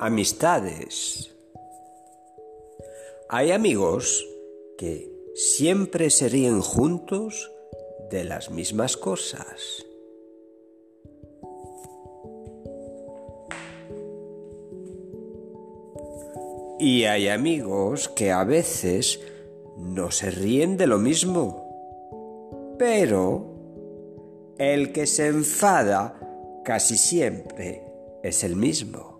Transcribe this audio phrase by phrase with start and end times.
[0.00, 1.34] Amistades.
[3.28, 4.26] Hay amigos
[4.78, 7.50] que siempre se ríen juntos
[8.10, 9.84] de las mismas cosas.
[16.78, 19.20] Y hay amigos que a veces
[19.76, 22.76] no se ríen de lo mismo.
[22.78, 23.58] Pero
[24.58, 27.82] el que se enfada casi siempre
[28.22, 29.17] es el mismo.